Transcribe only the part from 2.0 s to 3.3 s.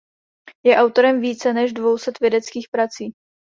vědeckých prací.